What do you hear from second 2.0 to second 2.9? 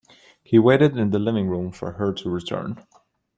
to return.